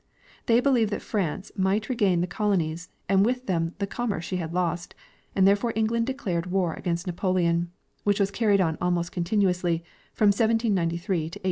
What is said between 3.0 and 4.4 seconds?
and Avith them the commerce she